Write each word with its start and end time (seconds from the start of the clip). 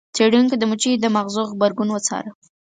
څیړونکو 0.15 0.55
د 0.57 0.63
مچیو 0.69 1.01
د 1.01 1.05
ماغزو 1.15 1.43
غبرګون 1.51 1.89
وڅاره. 1.91 2.31